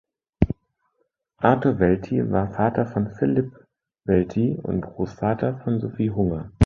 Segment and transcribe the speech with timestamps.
[1.37, 3.67] Arthur Welti war Vater von Philippe
[4.05, 6.51] Welti und Grossvater von Sophie Hunger.